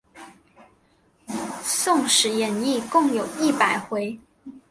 [1.61, 4.19] 宋史演义共有一百回。